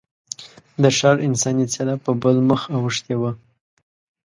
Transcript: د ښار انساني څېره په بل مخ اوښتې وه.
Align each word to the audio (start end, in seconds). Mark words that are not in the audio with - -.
د 0.81 0.83
ښار 0.97 1.17
انساني 1.27 1.65
څېره 1.73 1.95
په 2.03 2.11
بل 2.21 2.37
مخ 2.49 2.61
اوښتې 2.75 3.15
وه. 3.21 3.31